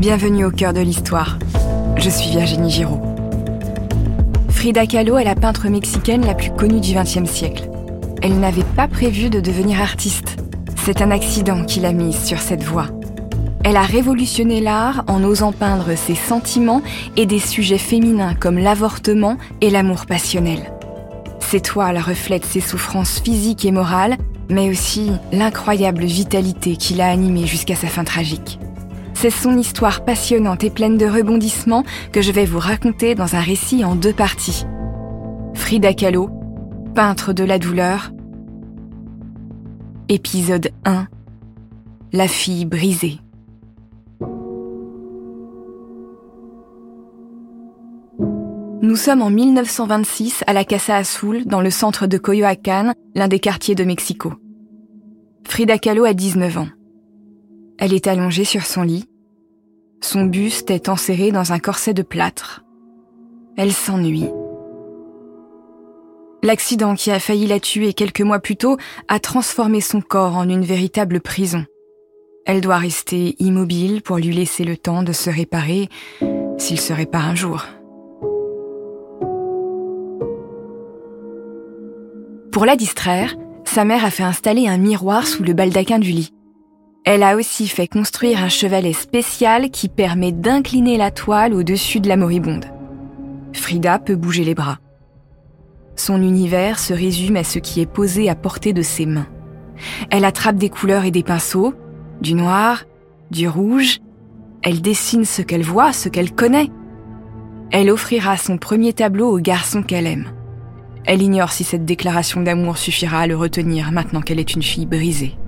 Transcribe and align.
Bienvenue 0.00 0.46
au 0.46 0.50
cœur 0.50 0.72
de 0.72 0.80
l'histoire. 0.80 1.38
Je 1.98 2.08
suis 2.08 2.30
Virginie 2.30 2.70
Giraud. 2.70 3.02
Frida 4.48 4.86
Kahlo 4.86 5.18
est 5.18 5.24
la 5.24 5.34
peintre 5.34 5.68
mexicaine 5.68 6.24
la 6.24 6.32
plus 6.32 6.50
connue 6.52 6.80
du 6.80 6.94
XXe 6.94 7.30
siècle. 7.30 7.68
Elle 8.22 8.40
n'avait 8.40 8.64
pas 8.64 8.88
prévu 8.88 9.28
de 9.28 9.40
devenir 9.40 9.78
artiste. 9.78 10.38
C'est 10.82 11.02
un 11.02 11.10
accident 11.10 11.66
qui 11.66 11.80
l'a 11.80 11.92
mise 11.92 12.24
sur 12.24 12.38
cette 12.38 12.62
voie. 12.62 12.86
Elle 13.62 13.76
a 13.76 13.82
révolutionné 13.82 14.62
l'art 14.62 15.04
en 15.06 15.22
osant 15.22 15.52
peindre 15.52 15.94
ses 15.96 16.14
sentiments 16.14 16.80
et 17.18 17.26
des 17.26 17.38
sujets 17.38 17.76
féminins 17.76 18.34
comme 18.34 18.56
l'avortement 18.56 19.36
et 19.60 19.68
l'amour 19.68 20.06
passionnel. 20.06 20.72
Ses 21.40 21.60
toiles 21.60 21.98
reflètent 21.98 22.46
ses 22.46 22.60
souffrances 22.62 23.20
physiques 23.20 23.66
et 23.66 23.70
morales, 23.70 24.16
mais 24.48 24.70
aussi 24.70 25.10
l'incroyable 25.30 26.04
vitalité 26.04 26.76
qui 26.76 26.94
l'a 26.94 27.10
animée 27.10 27.46
jusqu'à 27.46 27.76
sa 27.76 27.88
fin 27.88 28.04
tragique. 28.04 28.58
C'est 29.20 29.28
son 29.28 29.58
histoire 29.58 30.02
passionnante 30.02 30.64
et 30.64 30.70
pleine 30.70 30.96
de 30.96 31.04
rebondissements 31.04 31.84
que 32.10 32.22
je 32.22 32.32
vais 32.32 32.46
vous 32.46 32.58
raconter 32.58 33.14
dans 33.14 33.34
un 33.34 33.40
récit 33.40 33.84
en 33.84 33.94
deux 33.94 34.14
parties. 34.14 34.64
Frida 35.52 35.92
Kahlo, 35.92 36.30
peintre 36.94 37.34
de 37.34 37.44
la 37.44 37.58
douleur. 37.58 38.12
Épisode 40.08 40.70
1. 40.86 41.06
La 42.14 42.28
fille 42.28 42.64
brisée. 42.64 43.18
Nous 48.80 48.96
sommes 48.96 49.20
en 49.20 49.28
1926 49.28 50.44
à 50.46 50.54
la 50.54 50.64
Casa 50.64 50.96
Azul, 50.96 51.44
dans 51.44 51.60
le 51.60 51.68
centre 51.68 52.06
de 52.06 52.16
Coyoacán, 52.16 52.94
l'un 53.14 53.28
des 53.28 53.38
quartiers 53.38 53.74
de 53.74 53.84
Mexico. 53.84 54.32
Frida 55.46 55.76
Kahlo 55.76 56.06
a 56.06 56.14
19 56.14 56.56
ans. 56.56 56.68
Elle 57.76 57.94
est 57.94 58.06
allongée 58.06 58.44
sur 58.44 58.66
son 58.66 58.82
lit, 58.82 59.09
son 60.00 60.24
buste 60.24 60.70
est 60.70 60.88
enserré 60.88 61.30
dans 61.30 61.52
un 61.52 61.58
corset 61.58 61.94
de 61.94 62.02
plâtre. 62.02 62.64
Elle 63.56 63.72
s'ennuie. 63.72 64.30
L'accident 66.42 66.94
qui 66.94 67.10
a 67.10 67.20
failli 67.20 67.46
la 67.46 67.60
tuer 67.60 67.92
quelques 67.92 68.22
mois 68.22 68.38
plus 68.38 68.56
tôt 68.56 68.78
a 69.08 69.20
transformé 69.20 69.80
son 69.80 70.00
corps 70.00 70.36
en 70.36 70.48
une 70.48 70.64
véritable 70.64 71.20
prison. 71.20 71.66
Elle 72.46 72.62
doit 72.62 72.78
rester 72.78 73.36
immobile 73.38 74.00
pour 74.00 74.16
lui 74.16 74.32
laisser 74.32 74.64
le 74.64 74.76
temps 74.76 75.02
de 75.02 75.12
se 75.12 75.28
réparer, 75.28 75.88
s'il 76.56 76.80
se 76.80 76.94
répare 76.94 77.28
un 77.28 77.34
jour. 77.34 77.66
Pour 82.50 82.64
la 82.64 82.76
distraire, 82.76 83.36
sa 83.64 83.84
mère 83.84 84.04
a 84.04 84.10
fait 84.10 84.22
installer 84.22 84.66
un 84.66 84.78
miroir 84.78 85.26
sous 85.26 85.42
le 85.42 85.52
baldaquin 85.52 85.98
du 85.98 86.10
lit. 86.10 86.32
Elle 87.04 87.22
a 87.22 87.36
aussi 87.36 87.66
fait 87.66 87.88
construire 87.88 88.42
un 88.42 88.50
chevalet 88.50 88.92
spécial 88.92 89.70
qui 89.70 89.88
permet 89.88 90.32
d'incliner 90.32 90.98
la 90.98 91.10
toile 91.10 91.54
au-dessus 91.54 91.98
de 92.00 92.08
la 92.08 92.16
moribonde. 92.16 92.66
Frida 93.54 93.98
peut 93.98 94.16
bouger 94.16 94.44
les 94.44 94.54
bras. 94.54 94.78
Son 95.96 96.22
univers 96.22 96.78
se 96.78 96.92
résume 96.92 97.36
à 97.36 97.44
ce 97.44 97.58
qui 97.58 97.80
est 97.80 97.90
posé 97.90 98.28
à 98.28 98.34
portée 98.34 98.72
de 98.72 98.82
ses 98.82 99.06
mains. 99.06 99.28
Elle 100.10 100.26
attrape 100.26 100.56
des 100.56 100.68
couleurs 100.68 101.04
et 101.04 101.10
des 101.10 101.22
pinceaux, 101.22 101.74
du 102.20 102.34
noir, 102.34 102.84
du 103.30 103.48
rouge. 103.48 104.00
Elle 104.62 104.82
dessine 104.82 105.24
ce 105.24 105.40
qu'elle 105.40 105.62
voit, 105.62 105.94
ce 105.94 106.10
qu'elle 106.10 106.32
connaît. 106.32 106.68
Elle 107.70 107.90
offrira 107.90 108.36
son 108.36 108.58
premier 108.58 108.92
tableau 108.92 109.34
au 109.34 109.38
garçon 109.38 109.82
qu'elle 109.82 110.06
aime. 110.06 110.28
Elle 111.06 111.22
ignore 111.22 111.52
si 111.52 111.64
cette 111.64 111.86
déclaration 111.86 112.42
d'amour 112.42 112.76
suffira 112.76 113.20
à 113.20 113.26
le 113.26 113.36
retenir 113.36 113.90
maintenant 113.90 114.20
qu'elle 114.20 114.40
est 114.40 114.54
une 114.54 114.62
fille 114.62 114.86
brisée. 114.86 115.39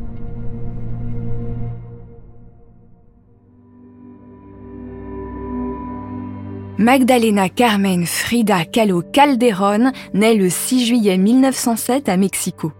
Magdalena 6.78 7.50
Carmen 7.50 8.06
Frida 8.06 8.64
Kahlo 8.64 9.02
Calderón 9.02 9.92
naît 10.14 10.34
le 10.34 10.48
6 10.48 10.86
juillet 10.86 11.18
1907 11.18 12.08
à 12.08 12.16
Mexico. 12.16 12.72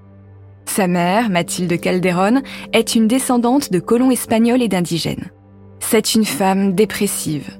Sa 0.64 0.86
mère, 0.86 1.28
Mathilde 1.28 1.78
Calderón, 1.78 2.40
est 2.72 2.94
une 2.94 3.06
descendante 3.06 3.70
de 3.70 3.80
colons 3.80 4.10
espagnols 4.10 4.62
et 4.62 4.68
d'indigènes. 4.68 5.30
C'est 5.78 6.14
une 6.14 6.24
femme 6.24 6.74
dépressive. 6.74 7.58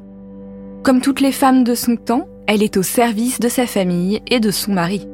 Comme 0.83 1.03
toutes 1.03 1.21
les 1.21 1.33
femmes 1.33 1.65
de 1.65 1.75
son 1.75 1.97
temps, 1.97 2.27
elle 2.47 2.63
est 2.63 2.79
au 2.79 2.83
service 2.83 3.39
de 3.39 3.49
sa 3.49 3.67
famille 3.67 4.23
et 4.27 4.41
de 4.41 4.51
son 4.51 4.73
mari. 4.73 5.07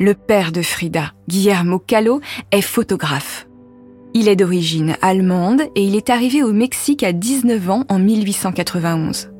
Le 0.00 0.14
père 0.14 0.52
de 0.52 0.62
Frida, 0.62 1.12
Guillermo 1.28 1.78
Kahlo, 1.78 2.22
est 2.50 2.62
photographe. 2.62 3.46
Il 4.14 4.26
est 4.26 4.36
d'origine 4.36 4.96
allemande 5.02 5.62
et 5.74 5.84
il 5.84 5.96
est 5.96 6.08
arrivé 6.08 6.42
au 6.42 6.52
Mexique 6.52 7.02
à 7.02 7.12
19 7.12 7.70
ans 7.70 7.84
en 7.90 7.98
1891. 7.98 9.32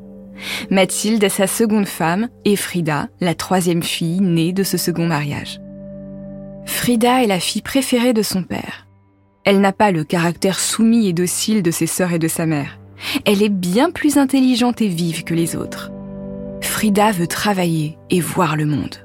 Mathilde 0.71 1.25
est 1.25 1.29
sa 1.29 1.47
seconde 1.47 1.87
femme 1.87 2.29
et 2.45 2.57
Frida, 2.57 3.09
la 3.21 3.35
troisième 3.35 3.83
fille 3.83 4.21
née 4.21 4.53
de 4.53 4.63
ce 4.63 4.77
second 4.77 5.07
mariage. 5.07 5.61
Frida 6.67 7.23
est 7.23 7.27
la 7.27 7.41
fille 7.41 7.63
préférée 7.63 8.13
de 8.13 8.23
son 8.23 8.43
père. 8.43 8.87
Elle 9.45 9.61
n'a 9.61 9.73
pas 9.73 9.91
le 9.91 10.05
caractère 10.05 10.61
soumis 10.61 11.09
et 11.09 11.13
docile 11.13 11.63
de 11.63 11.71
ses 11.71 11.87
sœurs 11.87 12.13
et 12.13 12.19
de 12.19 12.29
sa 12.29 12.47
mère. 12.47 12.79
Elle 13.25 13.43
est 13.43 13.49
bien 13.49 13.91
plus 13.91 14.19
intelligente 14.19 14.83
et 14.83 14.89
vive 14.89 15.25
que 15.25 15.35
les 15.35 15.57
autres. 15.57 15.91
Frida 16.61 17.13
veut 17.13 17.27
travailler 17.27 17.97
et 18.11 18.21
voir 18.21 18.57
le 18.57 18.67
monde. 18.67 18.97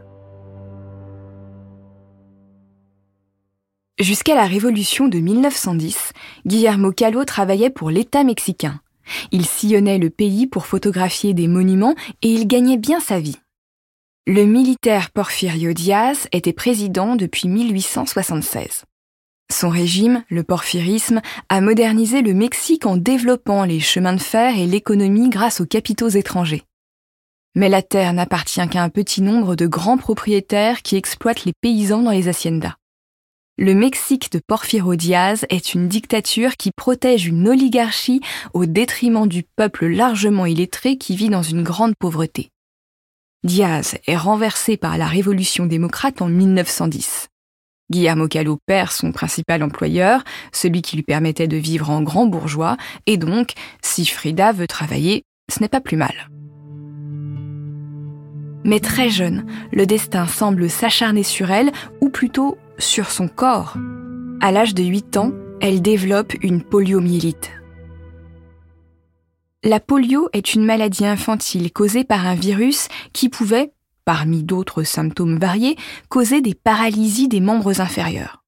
Jusqu'à 3.99 4.35
la 4.35 4.45
révolution 4.45 5.07
de 5.07 5.19
1910, 5.19 6.13
Guillermo 6.45 6.91
Calvo 6.91 7.23
travaillait 7.23 7.69
pour 7.69 7.89
l'État 7.89 8.23
mexicain. 8.23 8.81
Il 9.31 9.45
sillonnait 9.45 9.97
le 9.97 10.09
pays 10.09 10.47
pour 10.47 10.65
photographier 10.65 11.33
des 11.33 11.47
monuments 11.47 11.95
et 12.21 12.29
il 12.29 12.47
gagnait 12.47 12.77
bien 12.77 12.99
sa 12.99 13.19
vie. 13.19 13.37
Le 14.25 14.45
militaire 14.45 15.11
Porfirio 15.11 15.73
Diaz 15.73 16.27
était 16.31 16.53
président 16.53 17.15
depuis 17.15 17.49
1876. 17.49 18.85
Son 19.51 19.69
régime, 19.69 20.23
le 20.29 20.43
porphyrisme, 20.43 21.21
a 21.49 21.61
modernisé 21.61 22.21
le 22.21 22.33
Mexique 22.33 22.85
en 22.85 22.97
développant 22.97 23.65
les 23.65 23.79
chemins 23.79 24.13
de 24.13 24.21
fer 24.21 24.57
et 24.57 24.65
l'économie 24.65 25.29
grâce 25.29 25.61
aux 25.61 25.65
capitaux 25.65 26.09
étrangers. 26.09 26.63
Mais 27.55 27.69
la 27.69 27.81
terre 27.81 28.13
n'appartient 28.13 28.67
qu'à 28.69 28.81
un 28.81 28.89
petit 28.89 29.21
nombre 29.21 29.55
de 29.55 29.67
grands 29.67 29.97
propriétaires 29.97 30.81
qui 30.81 30.95
exploitent 30.95 31.45
les 31.45 31.53
paysans 31.61 32.01
dans 32.01 32.11
les 32.11 32.29
haciendas. 32.29 32.75
Le 33.59 33.75
Mexique 33.75 34.31
de 34.31 34.39
Porfirio 34.39 34.95
Diaz 34.95 35.45
est 35.49 35.75
une 35.75 35.87
dictature 35.87 36.57
qui 36.57 36.71
protège 36.75 37.27
une 37.27 37.47
oligarchie 37.47 38.19
au 38.55 38.65
détriment 38.65 39.27
du 39.27 39.43
peuple 39.43 39.85
largement 39.85 40.47
illettré 40.47 40.97
qui 40.97 41.15
vit 41.15 41.29
dans 41.29 41.43
une 41.43 41.61
grande 41.61 41.93
pauvreté. 41.95 42.49
Diaz 43.43 43.95
est 44.07 44.17
renversé 44.17 44.75
par 44.75 44.97
la 44.97 45.05
révolution 45.05 45.67
démocrate 45.67 46.23
en 46.23 46.29
1910. 46.29 47.27
Guillermo 47.91 48.27
Callo 48.27 48.57
perd 48.65 48.89
son 48.89 49.11
principal 49.11 49.61
employeur, 49.61 50.23
celui 50.51 50.81
qui 50.81 50.95
lui 50.95 51.03
permettait 51.03 51.47
de 51.47 51.57
vivre 51.57 51.91
en 51.91 52.01
grand 52.01 52.25
bourgeois, 52.25 52.75
et 53.05 53.17
donc, 53.17 53.51
si 53.83 54.07
Frida 54.07 54.51
veut 54.51 54.65
travailler, 54.65 55.25
ce 55.51 55.59
n'est 55.59 55.69
pas 55.69 55.81
plus 55.81 55.97
mal. 55.97 56.27
Mais 58.63 58.79
très 58.79 59.09
jeune, 59.09 59.45
le 59.71 59.85
destin 59.85 60.25
semble 60.25 60.71
s'acharner 60.71 61.23
sur 61.23 61.51
elle, 61.51 61.71
ou 62.01 62.09
plutôt 62.09 62.57
sur 62.77 63.09
son 63.09 63.27
corps. 63.27 63.75
À 64.41 64.51
l'âge 64.51 64.73
de 64.73 64.83
8 64.83 65.17
ans, 65.17 65.31
elle 65.61 65.81
développe 65.81 66.33
une 66.41 66.61
poliomyélite. 66.61 67.51
La 69.63 69.79
polio 69.79 70.29
est 70.33 70.55
une 70.55 70.65
maladie 70.65 71.05
infantile 71.05 71.71
causée 71.71 72.03
par 72.03 72.27
un 72.27 72.35
virus 72.35 72.89
qui 73.13 73.29
pouvait, 73.29 73.71
parmi 74.03 74.43
d'autres 74.43 74.83
symptômes 74.83 75.37
variés, 75.37 75.77
causer 76.09 76.41
des 76.41 76.53
paralysies 76.53 77.29
des 77.29 77.39
membres 77.39 77.79
inférieurs. 77.79 78.43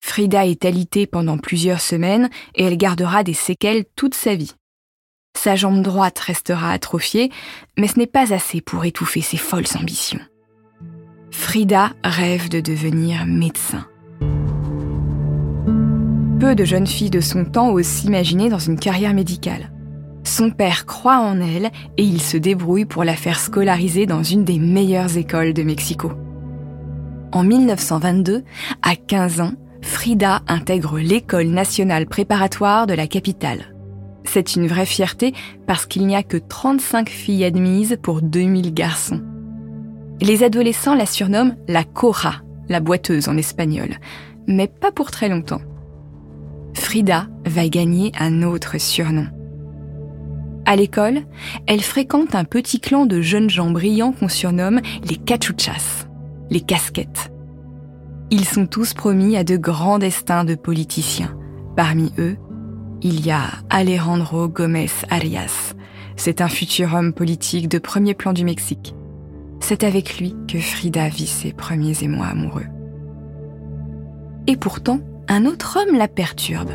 Frida 0.00 0.46
est 0.46 0.64
alitée 0.64 1.06
pendant 1.06 1.38
plusieurs 1.38 1.80
semaines 1.80 2.30
et 2.54 2.64
elle 2.64 2.76
gardera 2.76 3.24
des 3.24 3.34
séquelles 3.34 3.84
toute 3.96 4.14
sa 4.14 4.36
vie. 4.36 4.54
Sa 5.36 5.56
jambe 5.56 5.82
droite 5.82 6.18
restera 6.18 6.70
atrophiée, 6.70 7.30
mais 7.76 7.88
ce 7.88 7.98
n'est 7.98 8.06
pas 8.06 8.32
assez 8.32 8.60
pour 8.60 8.84
étouffer 8.84 9.22
ses 9.22 9.36
folles 9.36 9.64
ambitions. 9.78 10.20
Frida 11.40 11.94
rêve 12.04 12.48
de 12.48 12.60
devenir 12.60 13.26
médecin. 13.26 13.84
Peu 16.38 16.54
de 16.54 16.64
jeunes 16.64 16.86
filles 16.86 17.10
de 17.10 17.20
son 17.20 17.44
temps 17.44 17.72
osent 17.72 17.86
s'imaginer 17.86 18.50
dans 18.50 18.60
une 18.60 18.78
carrière 18.78 19.14
médicale. 19.14 19.72
Son 20.22 20.50
père 20.50 20.86
croit 20.86 21.18
en 21.18 21.40
elle 21.40 21.70
et 21.96 22.04
il 22.04 22.20
se 22.20 22.36
débrouille 22.36 22.84
pour 22.84 23.02
la 23.02 23.16
faire 23.16 23.40
scolariser 23.40 24.06
dans 24.06 24.22
une 24.22 24.44
des 24.44 24.60
meilleures 24.60 25.16
écoles 25.16 25.52
de 25.52 25.64
Mexico. 25.64 26.12
En 27.32 27.42
1922, 27.42 28.44
à 28.82 28.94
15 28.94 29.40
ans, 29.40 29.54
Frida 29.82 30.42
intègre 30.46 31.00
l'école 31.00 31.48
nationale 31.48 32.06
préparatoire 32.06 32.86
de 32.86 32.94
la 32.94 33.08
capitale. 33.08 33.74
C'est 34.24 34.54
une 34.54 34.68
vraie 34.68 34.86
fierté 34.86 35.32
parce 35.66 35.86
qu'il 35.86 36.06
n'y 36.06 36.14
a 36.14 36.22
que 36.22 36.36
35 36.36 37.08
filles 37.08 37.44
admises 37.44 37.98
pour 38.00 38.22
2000 38.22 38.72
garçons. 38.72 39.22
Les 40.20 40.42
adolescents 40.42 40.94
la 40.94 41.06
surnomment 41.06 41.56
la 41.66 41.82
Cora, 41.84 42.42
la 42.68 42.80
boiteuse 42.80 43.28
en 43.28 43.36
espagnol, 43.38 43.96
mais 44.46 44.68
pas 44.68 44.92
pour 44.92 45.10
très 45.10 45.28
longtemps. 45.28 45.62
Frida 46.74 47.28
va 47.46 47.68
gagner 47.68 48.12
un 48.18 48.42
autre 48.42 48.78
surnom. 48.78 49.28
À 50.66 50.76
l'école, 50.76 51.22
elle 51.66 51.80
fréquente 51.80 52.34
un 52.34 52.44
petit 52.44 52.80
clan 52.80 53.06
de 53.06 53.22
jeunes 53.22 53.48
gens 53.48 53.70
brillants 53.70 54.12
qu'on 54.12 54.28
surnomme 54.28 54.80
les 55.08 55.16
cachuchas, 55.16 56.06
les 56.50 56.60
casquettes. 56.60 57.32
Ils 58.30 58.44
sont 58.44 58.66
tous 58.66 58.92
promis 58.92 59.36
à 59.36 59.42
de 59.42 59.56
grands 59.56 59.98
destins 59.98 60.44
de 60.44 60.54
politiciens. 60.54 61.34
Parmi 61.76 62.12
eux, 62.18 62.36
il 63.02 63.24
y 63.24 63.30
a 63.30 63.44
Alejandro 63.70 64.48
Gomez 64.48 64.90
Arias. 65.08 65.74
C'est 66.16 66.42
un 66.42 66.48
futur 66.48 66.94
homme 66.94 67.14
politique 67.14 67.68
de 67.68 67.78
premier 67.78 68.14
plan 68.14 68.34
du 68.34 68.44
Mexique. 68.44 68.94
C'est 69.70 69.84
avec 69.84 70.18
lui 70.18 70.34
que 70.48 70.58
Frida 70.58 71.08
vit 71.08 71.28
ses 71.28 71.52
premiers 71.52 72.02
émois 72.02 72.26
amoureux. 72.26 72.66
Et 74.48 74.56
pourtant, 74.56 74.98
un 75.28 75.46
autre 75.46 75.78
homme 75.78 75.96
la 75.96 76.08
perturbe. 76.08 76.72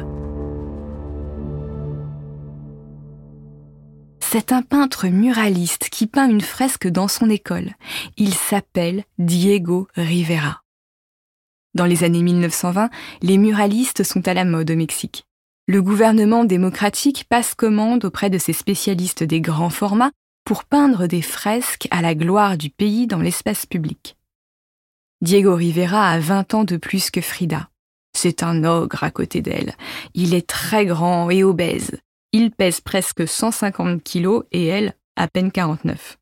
C'est 4.22 4.54
un 4.54 4.62
peintre 4.62 5.08
muraliste 5.08 5.90
qui 5.90 6.08
peint 6.08 6.30
une 6.30 6.40
fresque 6.40 6.88
dans 6.88 7.10
son 7.10 7.30
école. 7.30 7.72
Il 8.16 8.34
s'appelle 8.34 9.04
Diego 9.18 9.90
Rivera. 9.98 10.62
Dans 11.74 11.86
les 11.86 12.06
années 12.06 12.24
1920, 12.24 12.90
les 13.22 13.38
muralistes 13.38 14.04
sont 14.04 14.26
à 14.26 14.34
la 14.34 14.46
mode 14.46 14.72
au 14.72 14.76
Mexique. 14.78 15.26
Le 15.68 15.82
gouvernement 15.82 16.46
démocratique 16.46 17.26
passe 17.28 17.56
commande 17.56 18.06
auprès 18.06 18.30
de 18.30 18.38
ses 18.38 18.54
spécialistes 18.54 19.26
des 19.26 19.42
grands 19.42 19.70
formats 19.70 20.12
pour 20.46 20.64
peindre 20.64 21.08
des 21.08 21.24
fresques 21.24 21.88
à 21.92 22.02
la 22.02 22.16
gloire 22.16 22.58
du 22.58 22.70
pays 22.70 23.08
dans 23.08 23.20
l'espace 23.20 23.66
public. 23.66 24.16
Diego 25.22 25.56
Rivera 25.56 26.10
a 26.10 26.20
20 26.20 26.54
ans 26.54 26.64
de 26.64 26.78
plus 26.78 27.10
que 27.10 27.20
Frida. 27.20 27.70
C'est 28.16 28.44
un 28.44 28.64
ogre 28.64 29.04
à 29.04 29.12
côté 29.12 29.42
d'elle. 29.42 29.74
Il 30.14 30.34
est 30.34 30.48
très 30.48 30.86
grand 30.86 31.30
et 31.32 31.44
obèse. 31.44 31.98
Il 32.32 32.52
pèse 32.52 32.80
presque 32.80 33.28
150 33.28 34.04
kilos 34.04 34.44
et 34.52 34.66
elle, 34.66 34.94
à 35.16 35.28
peine 35.28 35.52
49. 35.52 36.18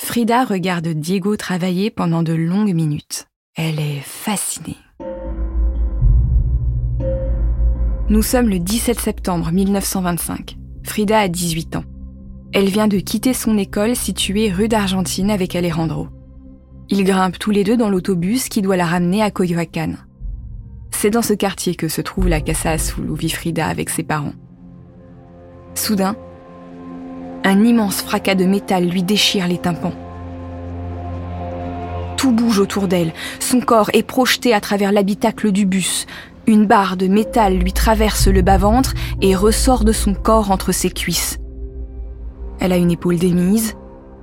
Frida 0.00 0.44
regarde 0.44 0.88
Diego 0.88 1.36
travailler 1.36 1.90
pendant 1.90 2.22
de 2.22 2.32
longues 2.32 2.74
minutes. 2.74 3.28
Elle 3.54 3.78
est 3.78 4.00
fascinée. 4.00 4.78
Nous 8.08 8.22
sommes 8.22 8.48
le 8.48 8.58
17 8.58 8.98
septembre 8.98 9.52
1925. 9.52 10.56
Frida 10.82 11.20
a 11.20 11.28
18 11.28 11.76
ans. 11.76 11.84
Elle 12.52 12.68
vient 12.68 12.88
de 12.88 12.98
quitter 12.98 13.32
son 13.32 13.56
école 13.56 13.94
située 13.94 14.50
rue 14.50 14.66
d'Argentine 14.66 15.30
avec 15.30 15.54
Alejandro. 15.54 16.08
Ils 16.88 17.04
grimpent 17.04 17.38
tous 17.38 17.52
les 17.52 17.62
deux 17.62 17.76
dans 17.76 17.88
l'autobus 17.88 18.48
qui 18.48 18.60
doit 18.60 18.76
la 18.76 18.86
ramener 18.86 19.22
à 19.22 19.30
Coyoacán. 19.30 19.98
C'est 20.90 21.10
dans 21.10 21.22
ce 21.22 21.32
quartier 21.32 21.76
que 21.76 21.86
se 21.86 22.00
trouve 22.00 22.28
la 22.28 22.40
Casa 22.40 22.72
Azul 22.72 23.08
où 23.08 23.14
vit 23.14 23.30
Frida 23.30 23.68
avec 23.68 23.88
ses 23.88 24.02
parents. 24.02 24.32
Soudain, 25.76 26.16
un 27.44 27.62
immense 27.62 28.02
fracas 28.02 28.34
de 28.34 28.46
métal 28.46 28.88
lui 28.88 29.04
déchire 29.04 29.46
les 29.46 29.58
tympans. 29.58 29.94
Tout 32.16 32.32
bouge 32.32 32.58
autour 32.58 32.88
d'elle, 32.88 33.12
son 33.38 33.60
corps 33.60 33.90
est 33.92 34.02
projeté 34.02 34.52
à 34.52 34.60
travers 34.60 34.90
l'habitacle 34.90 35.52
du 35.52 35.66
bus, 35.66 36.06
une 36.48 36.66
barre 36.66 36.96
de 36.96 37.06
métal 37.06 37.56
lui 37.56 37.72
traverse 37.72 38.26
le 38.26 38.42
bas-ventre 38.42 38.94
et 39.22 39.36
ressort 39.36 39.84
de 39.84 39.92
son 39.92 40.14
corps 40.14 40.50
entre 40.50 40.72
ses 40.72 40.90
cuisses. 40.90 41.38
Elle 42.60 42.72
a 42.72 42.76
une 42.76 42.90
épaule 42.90 43.16
démise, 43.16 43.74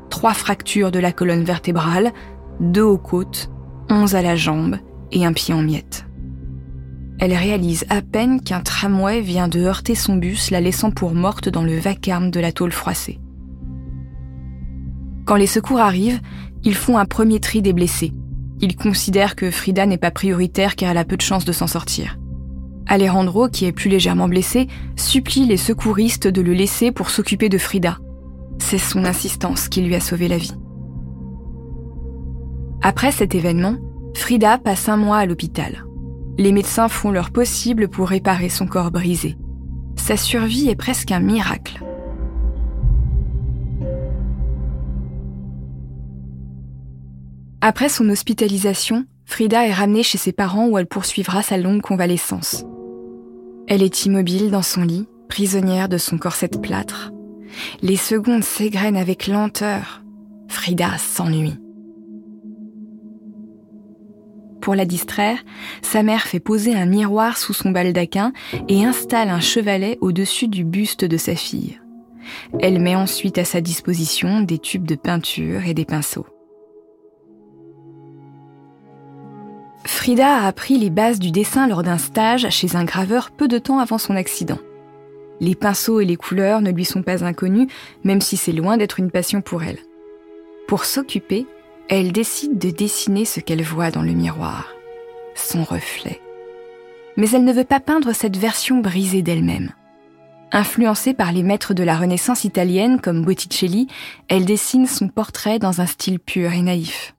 trois 0.09 0.33
fractures 0.33 0.91
de 0.91 0.99
la 0.99 1.11
colonne 1.11 1.43
vertébrale, 1.43 2.13
deux 2.59 2.83
aux 2.83 2.97
côtes, 2.97 3.49
onze 3.89 4.15
à 4.15 4.21
la 4.21 4.35
jambe 4.35 4.77
et 5.11 5.25
un 5.25 5.33
pied 5.33 5.53
en 5.53 5.61
miettes. 5.61 6.05
Elle 7.19 7.33
réalise 7.33 7.85
à 7.89 8.03
peine 8.03 8.41
qu'un 8.41 8.61
tramway 8.61 9.21
vient 9.21 9.47
de 9.47 9.61
heurter 9.61 9.95
son 9.95 10.15
bus, 10.17 10.51
la 10.51 10.61
laissant 10.61 10.91
pour 10.91 11.15
morte 11.15 11.49
dans 11.49 11.63
le 11.63 11.77
vacarme 11.77 12.29
de 12.29 12.39
la 12.39 12.51
tôle 12.51 12.71
froissée. 12.71 13.19
Quand 15.25 15.35
les 15.35 15.47
secours 15.47 15.79
arrivent, 15.79 16.21
ils 16.63 16.75
font 16.75 16.97
un 16.97 17.05
premier 17.05 17.39
tri 17.39 17.63
des 17.63 17.73
blessés. 17.73 18.13
Ils 18.61 18.75
considèrent 18.75 19.35
que 19.35 19.49
Frida 19.49 19.85
n'est 19.85 19.97
pas 19.97 20.11
prioritaire 20.11 20.75
car 20.75 20.91
elle 20.91 20.97
a 20.97 21.05
peu 21.05 21.17
de 21.17 21.21
chances 21.21 21.45
de 21.45 21.51
s'en 21.51 21.67
sortir. 21.67 22.19
Alejandro, 22.85 23.49
qui 23.49 23.65
est 23.65 23.71
plus 23.71 23.89
légèrement 23.89 24.29
blessé, 24.29 24.67
supplie 24.95 25.45
les 25.45 25.57
secouristes 25.57 26.27
de 26.27 26.41
le 26.41 26.53
laisser 26.53 26.91
pour 26.91 27.09
s'occuper 27.09 27.49
de 27.49 27.57
Frida. 27.57 27.97
C'est 28.59 28.77
son 28.77 29.05
insistance 29.05 29.69
qui 29.69 29.81
lui 29.81 29.95
a 29.95 29.99
sauvé 29.99 30.27
la 30.27 30.37
vie. 30.37 30.55
Après 32.81 33.11
cet 33.11 33.35
événement, 33.35 33.77
Frida 34.15 34.57
passe 34.57 34.89
un 34.89 34.97
mois 34.97 35.17
à 35.17 35.25
l'hôpital. 35.25 35.85
Les 36.37 36.51
médecins 36.51 36.87
font 36.87 37.11
leur 37.11 37.31
possible 37.31 37.87
pour 37.87 38.09
réparer 38.09 38.49
son 38.49 38.67
corps 38.67 38.91
brisé. 38.91 39.37
Sa 39.95 40.17
survie 40.17 40.69
est 40.69 40.75
presque 40.75 41.11
un 41.11 41.19
miracle. 41.19 41.83
Après 47.61 47.89
son 47.89 48.07
hospitalisation, 48.09 49.05
Frida 49.25 49.67
est 49.67 49.73
ramenée 49.73 50.03
chez 50.03 50.17
ses 50.17 50.31
parents 50.31 50.67
où 50.67 50.77
elle 50.77 50.87
poursuivra 50.87 51.41
sa 51.41 51.57
longue 51.57 51.81
convalescence. 51.81 52.63
Elle 53.67 53.83
est 53.83 54.05
immobile 54.05 54.51
dans 54.51 54.61
son 54.61 54.83
lit, 54.83 55.07
prisonnière 55.27 55.89
de 55.89 55.97
son 55.97 56.17
corset 56.17 56.47
plâtre. 56.47 57.11
Les 57.81 57.97
secondes 57.97 58.43
s'égrènent 58.43 58.97
avec 58.97 59.27
lenteur. 59.27 60.03
Frida 60.47 60.97
s'ennuie. 60.97 61.57
Pour 64.61 64.75
la 64.75 64.85
distraire, 64.85 65.39
sa 65.81 66.03
mère 66.03 66.23
fait 66.23 66.41
poser 66.41 66.75
un 66.75 66.85
miroir 66.85 67.37
sous 67.37 67.53
son 67.53 67.71
baldaquin 67.71 68.33
et 68.67 68.83
installe 68.83 69.29
un 69.29 69.39
chevalet 69.39 69.97
au-dessus 70.01 70.49
du 70.49 70.65
buste 70.65 71.05
de 71.05 71.17
sa 71.17 71.35
fille. 71.35 71.79
Elle 72.59 72.81
met 72.81 72.95
ensuite 72.95 73.37
à 73.37 73.45
sa 73.45 73.61
disposition 73.61 74.41
des 74.41 74.59
tubes 74.59 74.85
de 74.85 74.95
peinture 74.95 75.65
et 75.65 75.73
des 75.73 75.85
pinceaux. 75.85 76.25
Frida 79.85 80.39
a 80.39 80.47
appris 80.47 80.77
les 80.77 80.89
bases 80.89 81.19
du 81.19 81.31
dessin 81.31 81.67
lors 81.67 81.83
d'un 81.83 81.97
stage 81.97 82.49
chez 82.49 82.75
un 82.75 82.83
graveur 82.83 83.31
peu 83.31 83.47
de 83.47 83.59
temps 83.59 83.79
avant 83.79 83.97
son 83.97 84.15
accident. 84.17 84.59
Les 85.39 85.55
pinceaux 85.55 85.99
et 85.99 86.05
les 86.05 86.15
couleurs 86.15 86.61
ne 86.61 86.71
lui 86.71 86.85
sont 86.85 87.03
pas 87.03 87.23
inconnus, 87.23 87.67
même 88.03 88.21
si 88.21 88.37
c'est 88.37 88.51
loin 88.51 88.77
d'être 88.77 88.99
une 88.99 89.11
passion 89.11 89.41
pour 89.41 89.63
elle. 89.63 89.79
Pour 90.67 90.85
s'occuper, 90.85 91.45
elle 91.89 92.11
décide 92.11 92.57
de 92.57 92.69
dessiner 92.69 93.25
ce 93.25 93.39
qu'elle 93.39 93.63
voit 93.63 93.91
dans 93.91 94.01
le 94.01 94.11
miroir, 94.11 94.73
son 95.35 95.63
reflet. 95.63 96.19
Mais 97.15 97.29
elle 97.31 97.45
ne 97.45 97.53
veut 97.53 97.63
pas 97.63 97.79
peindre 97.79 98.13
cette 98.13 98.37
version 98.37 98.79
brisée 98.79 99.21
d'elle-même. 99.21 99.71
Influencée 100.51 101.13
par 101.13 101.31
les 101.31 101.43
maîtres 101.43 101.73
de 101.73 101.83
la 101.83 101.97
Renaissance 101.97 102.43
italienne 102.43 102.99
comme 103.01 103.23
Botticelli, 103.23 103.87
elle 104.27 104.45
dessine 104.45 104.87
son 104.87 105.07
portrait 105.07 105.59
dans 105.59 105.81
un 105.81 105.85
style 105.85 106.19
pur 106.19 106.53
et 106.53 106.61
naïf. 106.61 107.15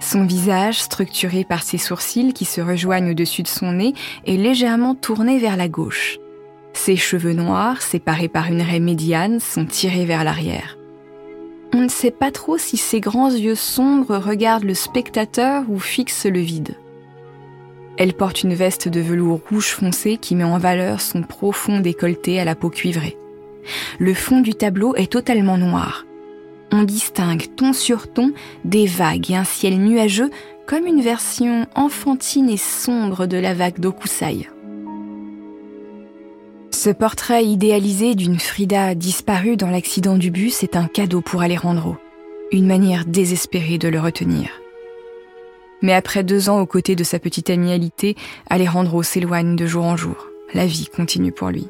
Son 0.00 0.24
visage, 0.24 0.80
structuré 0.80 1.44
par 1.44 1.62
ses 1.62 1.78
sourcils 1.78 2.32
qui 2.32 2.44
se 2.44 2.60
rejoignent 2.60 3.10
au-dessus 3.10 3.42
de 3.42 3.48
son 3.48 3.72
nez, 3.72 3.94
est 4.26 4.36
légèrement 4.36 4.94
tourné 4.94 5.38
vers 5.38 5.56
la 5.56 5.68
gauche. 5.68 6.18
Ses 6.90 6.96
cheveux 6.96 7.34
noirs, 7.34 7.82
séparés 7.82 8.26
par 8.26 8.46
une 8.46 8.62
raie 8.62 8.80
médiane, 8.80 9.38
sont 9.38 9.64
tirés 9.64 10.06
vers 10.06 10.24
l'arrière. 10.24 10.76
On 11.72 11.82
ne 11.82 11.88
sait 11.88 12.10
pas 12.10 12.32
trop 12.32 12.58
si 12.58 12.76
ses 12.76 12.98
grands 12.98 13.30
yeux 13.30 13.54
sombres 13.54 14.16
regardent 14.16 14.64
le 14.64 14.74
spectateur 14.74 15.62
ou 15.68 15.78
fixent 15.78 16.26
le 16.26 16.40
vide. 16.40 16.74
Elle 17.96 18.12
porte 18.12 18.42
une 18.42 18.54
veste 18.54 18.88
de 18.88 18.98
velours 18.98 19.40
rouge 19.48 19.68
foncé 19.68 20.16
qui 20.16 20.34
met 20.34 20.42
en 20.42 20.58
valeur 20.58 21.00
son 21.00 21.22
profond 21.22 21.78
décolleté 21.78 22.40
à 22.40 22.44
la 22.44 22.56
peau 22.56 22.70
cuivrée. 22.70 23.16
Le 24.00 24.12
fond 24.12 24.40
du 24.40 24.54
tableau 24.54 24.96
est 24.96 25.12
totalement 25.12 25.58
noir 25.58 26.06
on 26.72 26.82
distingue 26.84 27.46
ton 27.56 27.72
sur 27.72 28.12
ton 28.12 28.32
des 28.64 28.86
vagues 28.86 29.30
et 29.30 29.36
un 29.36 29.44
ciel 29.44 29.78
nuageux 29.78 30.30
comme 30.66 30.86
une 30.86 31.00
version 31.00 31.66
enfantine 31.74 32.48
et 32.48 32.56
sombre 32.56 33.26
de 33.26 33.36
la 33.36 33.54
vague 33.54 33.80
d'Okusai. 33.80 34.48
Ce 36.82 36.88
portrait 36.88 37.44
idéalisé 37.44 38.14
d'une 38.14 38.38
Frida 38.38 38.94
disparue 38.94 39.58
dans 39.58 39.68
l'accident 39.68 40.16
du 40.16 40.30
bus 40.30 40.62
est 40.62 40.76
un 40.76 40.86
cadeau 40.86 41.20
pour 41.20 41.42
Alejandro, 41.42 41.98
une 42.52 42.66
manière 42.66 43.04
désespérée 43.04 43.76
de 43.76 43.88
le 43.88 44.00
retenir. 44.00 44.48
Mais 45.82 45.92
après 45.92 46.24
deux 46.24 46.48
ans 46.48 46.58
aux 46.58 46.64
côtés 46.64 46.96
de 46.96 47.04
sa 47.04 47.18
petite 47.18 47.50
amie 47.50 47.70
Alité, 47.70 48.16
Alejandro 48.48 49.02
s'éloigne 49.02 49.56
de 49.56 49.66
jour 49.66 49.84
en 49.84 49.98
jour. 49.98 50.28
La 50.54 50.64
vie 50.64 50.86
continue 50.86 51.32
pour 51.32 51.50
lui. 51.50 51.68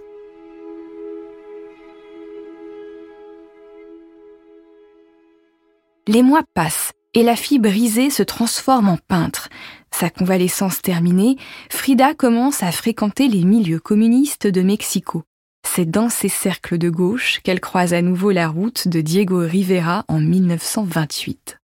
Les 6.06 6.22
mois 6.22 6.44
passent 6.54 6.92
et 7.14 7.22
la 7.22 7.36
fille 7.36 7.58
brisée 7.58 8.10
se 8.10 8.22
transforme 8.22 8.88
en 8.88 8.98
peintre. 9.08 9.48
Sa 9.90 10.10
convalescence 10.10 10.82
terminée, 10.82 11.36
Frida 11.68 12.14
commence 12.14 12.62
à 12.62 12.72
fréquenter 12.72 13.28
les 13.28 13.44
milieux 13.44 13.80
communistes 13.80 14.46
de 14.46 14.62
Mexico. 14.62 15.24
C'est 15.66 15.90
dans 15.90 16.08
ces 16.08 16.28
cercles 16.28 16.78
de 16.78 16.90
gauche 16.90 17.40
qu'elle 17.42 17.60
croise 17.60 17.92
à 17.94 18.02
nouveau 18.02 18.30
la 18.30 18.48
route 18.48 18.88
de 18.88 19.00
Diego 19.00 19.38
Rivera 19.38 20.04
en 20.08 20.20
1928. 20.20 21.58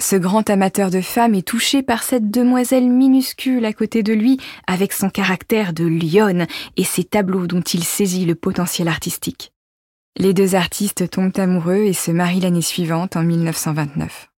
Ce 0.00 0.16
grand 0.16 0.50
amateur 0.50 0.90
de 0.90 1.00
femmes 1.00 1.34
est 1.34 1.46
touché 1.46 1.82
par 1.82 2.02
cette 2.02 2.30
demoiselle 2.30 2.88
minuscule 2.88 3.64
à 3.64 3.72
côté 3.72 4.02
de 4.02 4.12
lui, 4.12 4.38
avec 4.66 4.92
son 4.92 5.08
caractère 5.08 5.72
de 5.72 5.84
lionne 5.84 6.46
et 6.76 6.84
ses 6.84 7.04
tableaux 7.04 7.46
dont 7.46 7.60
il 7.60 7.84
saisit 7.84 8.24
le 8.24 8.34
potentiel 8.34 8.88
artistique. 8.88 9.52
Les 10.16 10.34
deux 10.34 10.54
artistes 10.54 11.08
tombent 11.10 11.38
amoureux 11.38 11.84
et 11.84 11.92
se 11.92 12.10
marient 12.10 12.40
l'année 12.40 12.62
suivante, 12.62 13.16
en 13.16 13.22
1929. 13.22 14.33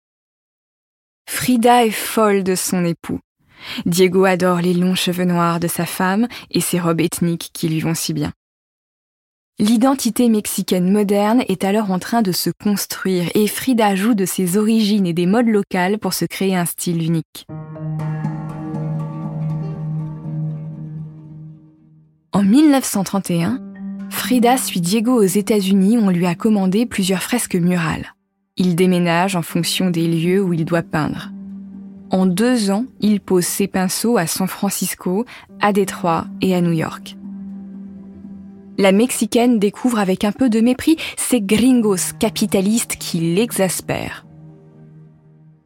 Frida 1.26 1.84
est 1.84 1.90
folle 1.90 2.42
de 2.42 2.54
son 2.54 2.84
époux. 2.84 3.20
Diego 3.86 4.24
adore 4.24 4.60
les 4.60 4.74
longs 4.74 4.94
cheveux 4.94 5.24
noirs 5.24 5.60
de 5.60 5.68
sa 5.68 5.86
femme 5.86 6.28
et 6.50 6.60
ses 6.60 6.80
robes 6.80 7.00
ethniques 7.00 7.50
qui 7.52 7.68
lui 7.68 7.80
vont 7.80 7.94
si 7.94 8.12
bien. 8.12 8.32
L'identité 9.58 10.28
mexicaine 10.28 10.90
moderne 10.90 11.44
est 11.48 11.62
alors 11.62 11.92
en 11.92 12.00
train 12.00 12.22
de 12.22 12.32
se 12.32 12.50
construire 12.50 13.30
et 13.34 13.46
Frida 13.46 13.94
joue 13.94 14.14
de 14.14 14.24
ses 14.24 14.56
origines 14.56 15.06
et 15.06 15.12
des 15.12 15.26
modes 15.26 15.46
locales 15.46 15.98
pour 15.98 16.12
se 16.12 16.24
créer 16.24 16.56
un 16.56 16.64
style 16.64 17.02
unique. 17.02 17.46
En 22.32 22.42
1931, 22.42 23.60
Frida 24.10 24.56
suit 24.56 24.80
Diego 24.80 25.22
aux 25.22 25.22
États-Unis 25.22 25.98
où 25.98 26.00
on 26.00 26.10
lui 26.10 26.26
a 26.26 26.34
commandé 26.34 26.84
plusieurs 26.84 27.22
fresques 27.22 27.54
murales. 27.54 28.13
Il 28.56 28.76
déménage 28.76 29.34
en 29.34 29.42
fonction 29.42 29.90
des 29.90 30.06
lieux 30.06 30.40
où 30.40 30.52
il 30.52 30.64
doit 30.64 30.82
peindre. 30.82 31.32
En 32.10 32.24
deux 32.24 32.70
ans, 32.70 32.84
il 33.00 33.20
pose 33.20 33.44
ses 33.44 33.66
pinceaux 33.66 34.16
à 34.16 34.28
San 34.28 34.46
Francisco, 34.46 35.24
à 35.60 35.72
Détroit 35.72 36.26
et 36.40 36.54
à 36.54 36.60
New 36.60 36.70
York. 36.70 37.16
La 38.78 38.92
Mexicaine 38.92 39.58
découvre 39.58 39.98
avec 39.98 40.22
un 40.22 40.30
peu 40.30 40.48
de 40.48 40.60
mépris 40.60 40.96
ces 41.16 41.40
gringos 41.40 42.14
capitalistes 42.20 42.94
qui 42.94 43.34
l'exaspèrent. 43.34 44.24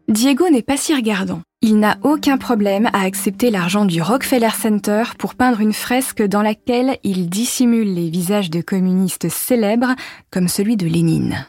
Diego 0.09 0.49
n'est 0.49 0.63
pas 0.63 0.79
si 0.79 0.95
regardant. 0.95 1.43
Il 1.61 1.81
n'a 1.81 1.99
aucun 2.03 2.39
problème 2.39 2.89
à 2.95 3.03
accepter 3.03 3.51
l'argent 3.51 3.85
du 3.85 4.01
Rockefeller 4.01 4.49
Center 4.51 5.03
pour 5.19 5.35
peindre 5.35 5.61
une 5.61 5.75
fresque 5.75 6.23
dans 6.23 6.43
laquelle 6.43 6.97
il 7.05 7.29
dissimule 7.29 7.93
les 7.93 8.09
visages 8.09 8.49
de 8.49 8.63
communistes 8.63 9.29
célèbres 9.29 9.95
comme 10.31 10.49
celui 10.49 10.79
de 10.79 10.87
Lénine. 10.87 11.47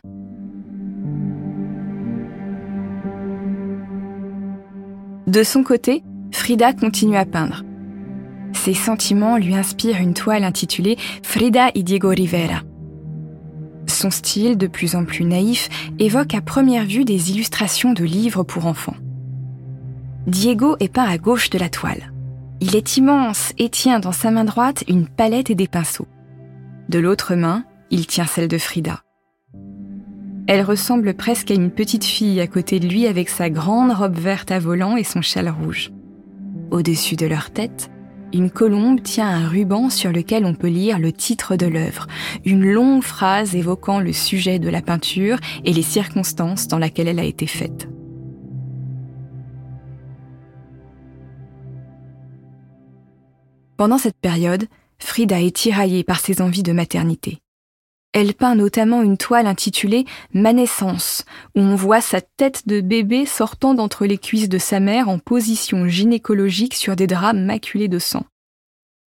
De 5.29 5.43
son 5.43 5.61
côté, 5.61 6.01
Frida 6.31 6.73
continue 6.73 7.15
à 7.15 7.23
peindre. 7.23 7.63
Ses 8.53 8.73
sentiments 8.73 9.37
lui 9.37 9.53
inspirent 9.53 10.01
une 10.01 10.15
toile 10.15 10.43
intitulée 10.43 10.97
Frida 11.21 11.69
y 11.75 11.83
Diego 11.83 12.09
Rivera. 12.09 12.63
Son 13.85 14.09
style, 14.09 14.57
de 14.57 14.65
plus 14.65 14.95
en 14.95 15.05
plus 15.05 15.25
naïf, 15.25 15.69
évoque 15.99 16.33
à 16.33 16.41
première 16.41 16.83
vue 16.83 17.05
des 17.05 17.29
illustrations 17.29 17.93
de 17.93 18.03
livres 18.03 18.41
pour 18.41 18.65
enfants. 18.65 18.95
Diego 20.25 20.75
est 20.79 20.91
peint 20.91 21.07
à 21.07 21.19
gauche 21.19 21.51
de 21.51 21.59
la 21.59 21.69
toile. 21.69 22.11
Il 22.59 22.75
est 22.75 22.97
immense 22.97 23.53
et 23.59 23.69
tient 23.69 23.99
dans 23.99 24.11
sa 24.11 24.31
main 24.31 24.45
droite 24.45 24.83
une 24.87 25.07
palette 25.07 25.51
et 25.51 25.55
des 25.55 25.67
pinceaux. 25.67 26.07
De 26.89 26.97
l'autre 26.97 27.35
main, 27.35 27.65
il 27.91 28.07
tient 28.07 28.25
celle 28.25 28.47
de 28.47 28.57
Frida. 28.57 29.03
Elle 30.51 30.63
ressemble 30.63 31.13
presque 31.13 31.51
à 31.51 31.53
une 31.53 31.69
petite 31.69 32.03
fille 32.03 32.41
à 32.41 32.47
côté 32.47 32.79
de 32.79 32.87
lui 32.87 33.05
avec 33.05 33.29
sa 33.29 33.51
grande 33.51 33.91
robe 33.91 34.17
verte 34.17 34.49
à 34.49 34.57
volant 34.57 34.97
et 34.97 35.03
son 35.03 35.21
châle 35.21 35.47
rouge. 35.47 35.91
Au-dessus 36.71 37.15
de 37.15 37.27
leur 37.27 37.51
tête, 37.51 37.91
une 38.33 38.49
colombe 38.49 39.03
tient 39.03 39.29
un 39.29 39.47
ruban 39.47 39.91
sur 39.91 40.11
lequel 40.11 40.45
on 40.45 40.55
peut 40.55 40.69
lire 40.69 40.97
le 40.97 41.11
titre 41.11 41.55
de 41.55 41.67
l'œuvre, 41.67 42.07
une 42.45 42.65
longue 42.65 43.03
phrase 43.03 43.55
évoquant 43.55 43.99
le 43.99 44.11
sujet 44.11 44.57
de 44.57 44.69
la 44.69 44.81
peinture 44.81 45.37
et 45.65 45.71
les 45.71 45.83
circonstances 45.83 46.67
dans 46.67 46.79
lesquelles 46.79 47.09
elle 47.09 47.19
a 47.19 47.25
été 47.25 47.45
faite. 47.45 47.87
Pendant 53.77 53.99
cette 53.99 54.17
période, 54.19 54.65
Frida 54.97 55.39
est 55.43 55.55
tiraillée 55.55 56.03
par 56.03 56.19
ses 56.19 56.41
envies 56.41 56.63
de 56.63 56.73
maternité. 56.73 57.39
Elle 58.11 58.33
peint 58.33 58.55
notamment 58.55 59.03
une 59.03 59.17
toile 59.17 59.45
intitulée 59.45 60.05
Ma 60.33 60.51
naissance, 60.51 61.25
où 61.55 61.59
on 61.59 61.75
voit 61.75 62.01
sa 62.01 62.21
tête 62.21 62.67
de 62.67 62.81
bébé 62.81 63.25
sortant 63.25 63.75
d'entre 63.75 64.05
les 64.05 64.17
cuisses 64.17 64.49
de 64.49 64.57
sa 64.57 64.79
mère 64.79 65.09
en 65.09 65.19
position 65.19 65.87
gynécologique 65.87 66.73
sur 66.73 66.95
des 66.95 67.07
draps 67.07 67.37
maculés 67.39 67.87
de 67.87 67.99
sang. 67.99 68.25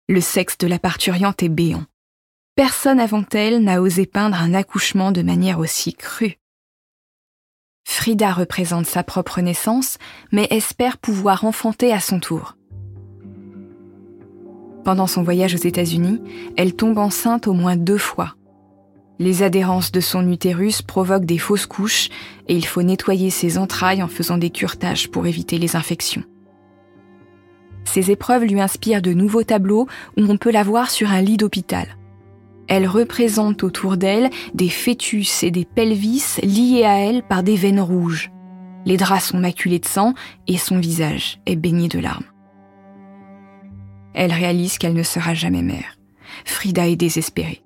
Le 0.08 0.20
sexe 0.20 0.58
de 0.58 0.68
la 0.68 0.78
parturiante 0.78 1.42
est 1.42 1.48
béant. 1.48 1.84
Personne 2.54 3.00
avant 3.00 3.24
elle 3.32 3.64
n'a 3.64 3.82
osé 3.82 4.06
peindre 4.06 4.36
un 4.36 4.54
accouchement 4.54 5.10
de 5.10 5.22
manière 5.22 5.58
aussi 5.58 5.92
crue. 5.92 6.38
Frida 7.84 8.32
représente 8.32 8.86
sa 8.86 9.02
propre 9.02 9.40
naissance, 9.40 9.98
mais 10.30 10.46
espère 10.50 10.98
pouvoir 10.98 11.44
enfanter 11.44 11.92
à 11.92 12.00
son 12.00 12.20
tour. 12.20 12.56
Pendant 14.84 15.06
son 15.06 15.22
voyage 15.22 15.54
aux 15.54 15.66
États-Unis, 15.66 16.20
elle 16.56 16.76
tombe 16.76 16.98
enceinte 16.98 17.48
au 17.48 17.54
moins 17.54 17.76
deux 17.76 17.98
fois. 17.98 18.36
Les 19.18 19.42
adhérences 19.42 19.92
de 19.92 20.00
son 20.00 20.28
utérus 20.30 20.82
provoquent 20.82 21.24
des 21.24 21.38
fausses 21.38 21.66
couches 21.66 22.08
et 22.48 22.56
il 22.56 22.66
faut 22.66 22.82
nettoyer 22.82 23.30
ses 23.30 23.58
entrailles 23.58 24.02
en 24.02 24.08
faisant 24.08 24.38
des 24.38 24.50
curetages 24.50 25.08
pour 25.08 25.26
éviter 25.26 25.58
les 25.58 25.76
infections. 25.76 26.24
Ces 27.84 28.10
épreuves 28.10 28.44
lui 28.44 28.60
inspirent 28.60 29.02
de 29.02 29.12
nouveaux 29.12 29.44
tableaux 29.44 29.86
où 30.16 30.22
on 30.28 30.36
peut 30.36 30.50
la 30.50 30.64
voir 30.64 30.90
sur 30.90 31.10
un 31.10 31.20
lit 31.20 31.36
d'hôpital. 31.36 31.96
Elle 32.66 32.88
représente 32.88 33.62
autour 33.62 33.96
d'elle 33.96 34.30
des 34.54 34.70
fœtus 34.70 35.42
et 35.42 35.50
des 35.50 35.66
pelvis 35.66 36.38
liés 36.42 36.84
à 36.84 36.98
elle 36.98 37.22
par 37.22 37.42
des 37.42 37.56
veines 37.56 37.80
rouges. 37.80 38.32
Les 38.86 38.96
draps 38.96 39.26
sont 39.26 39.38
maculés 39.38 39.78
de 39.78 39.86
sang 39.86 40.14
et 40.48 40.58
son 40.58 40.78
visage 40.78 41.38
est 41.46 41.56
baigné 41.56 41.88
de 41.88 41.98
larmes. 41.98 42.24
Elle 44.14 44.32
réalise 44.32 44.78
qu'elle 44.78 44.94
ne 44.94 45.02
sera 45.02 45.34
jamais 45.34 45.62
mère. 45.62 45.98
Frida 46.44 46.88
est 46.88 46.96
désespérée. 46.96 47.63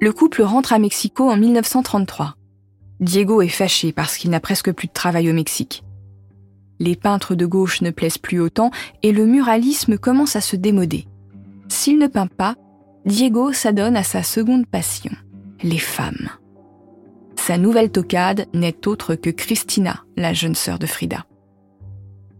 Le 0.00 0.12
couple 0.12 0.42
rentre 0.42 0.72
à 0.72 0.78
Mexico 0.78 1.30
en 1.30 1.36
1933. 1.36 2.34
Diego 3.00 3.42
est 3.42 3.48
fâché 3.48 3.92
parce 3.92 4.16
qu'il 4.16 4.30
n'a 4.30 4.40
presque 4.40 4.72
plus 4.72 4.88
de 4.88 4.92
travail 4.92 5.30
au 5.30 5.34
Mexique. 5.34 5.84
Les 6.78 6.96
peintres 6.96 7.34
de 7.34 7.46
gauche 7.46 7.80
ne 7.80 7.90
plaisent 7.90 8.18
plus 8.18 8.40
autant 8.40 8.70
et 9.02 9.12
le 9.12 9.26
muralisme 9.26 9.96
commence 9.96 10.36
à 10.36 10.40
se 10.40 10.56
démoder. 10.56 11.06
S'il 11.68 11.98
ne 11.98 12.06
peint 12.06 12.26
pas, 12.26 12.56
Diego 13.06 13.52
s'adonne 13.52 13.96
à 13.96 14.02
sa 14.02 14.22
seconde 14.22 14.66
passion, 14.66 15.12
les 15.62 15.78
femmes. 15.78 16.30
Sa 17.36 17.58
nouvelle 17.58 17.90
tocade 17.90 18.46
n'est 18.54 18.86
autre 18.88 19.14
que 19.14 19.30
Christina, 19.30 20.04
la 20.16 20.32
jeune 20.32 20.54
sœur 20.54 20.78
de 20.78 20.86
Frida. 20.86 21.26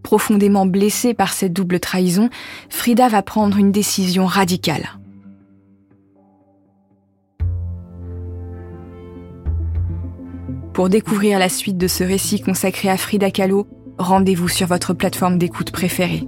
Profondément 0.02 0.66
blessée 0.66 1.14
par 1.14 1.32
cette 1.32 1.52
double 1.52 1.80
trahison, 1.80 2.28
Frida 2.68 3.08
va 3.08 3.22
prendre 3.22 3.58
une 3.58 3.72
décision 3.72 4.26
radicale. 4.26 4.98
Pour 10.74 10.88
découvrir 10.88 11.38
la 11.38 11.48
suite 11.48 11.78
de 11.78 11.86
ce 11.86 12.02
récit 12.02 12.40
consacré 12.40 12.88
à 12.88 12.96
Frida 12.96 13.30
Kahlo, 13.30 13.68
rendez-vous 13.96 14.48
sur 14.48 14.66
votre 14.66 14.92
plateforme 14.92 15.38
d'écoute 15.38 15.70
préférée. 15.70 16.24